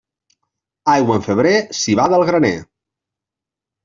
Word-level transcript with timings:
Aigua 0.93 1.17
en 1.19 1.25
febrer, 1.27 1.51
civada 1.79 2.17
al 2.21 2.25
graner. 2.31 2.55